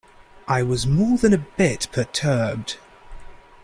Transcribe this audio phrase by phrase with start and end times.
[0.47, 2.77] I was more than a bit perturbed.